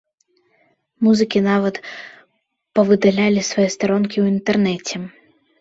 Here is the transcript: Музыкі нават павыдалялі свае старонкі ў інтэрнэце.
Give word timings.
Музыкі 1.07 1.39
нават 1.49 1.75
павыдалялі 2.79 3.47
свае 3.51 3.69
старонкі 3.77 4.15
ў 4.23 4.37
інтэрнэце. 4.37 4.95